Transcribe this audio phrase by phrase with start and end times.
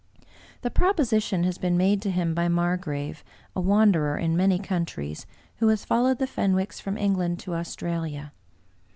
[0.63, 3.23] The proposition has been made to him by Margrave,
[3.55, 5.27] a wanderer in many coimtries,
[5.57, 8.31] who has followed the Fenwicks from England to Australia.